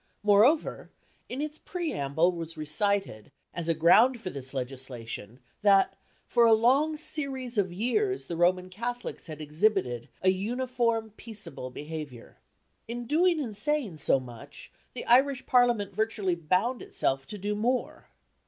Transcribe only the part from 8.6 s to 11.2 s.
Catholics had exhibited an "uniform